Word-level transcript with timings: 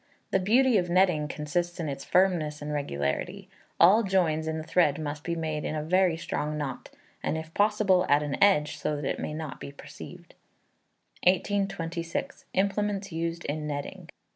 The 0.31 0.39
beauty 0.39 0.79
of 0.79 0.89
netting 0.89 1.27
consists 1.27 1.79
in 1.79 1.87
its 1.87 2.03
firmness 2.03 2.59
and 2.59 2.73
regularity. 2.73 3.49
All 3.79 4.01
joins 4.01 4.47
in 4.47 4.57
the 4.57 4.63
thread 4.63 4.97
must 4.99 5.23
be 5.23 5.35
made 5.35 5.63
in 5.63 5.75
a 5.75 5.83
very 5.83 6.17
strong 6.17 6.57
knot; 6.57 6.89
and, 7.21 7.37
if 7.37 7.53
possible, 7.53 8.07
at 8.09 8.23
an 8.23 8.43
edge, 8.43 8.77
so 8.77 8.95
that 8.95 9.05
it 9.05 9.19
may 9.19 9.35
not 9.35 9.59
be 9.59 9.71
perceived. 9.71 10.33
1826. 11.27 12.45
Implements 12.53 13.11
used 13.11 13.45
in 13.45 13.67
Netting. 13.67 14.09